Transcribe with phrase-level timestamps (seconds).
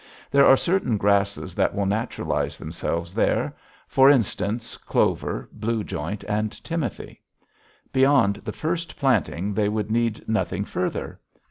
[0.31, 3.55] There are certain grasses that will naturalize themselves there
[3.87, 7.21] for instance, clover, blue joint, and timothy.
[7.93, 11.19] Beyond the first planting they would need nothing further.